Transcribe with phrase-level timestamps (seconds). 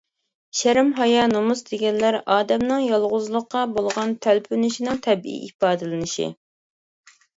[0.59, 6.31] شەرم-ھايا، نومۇس دېگەنلەر ئادەمنىڭ يالغۇزلۇققا بولغان تەلپۈنۈشىنىڭ تەبىئىي ئىپادىلىنىشى.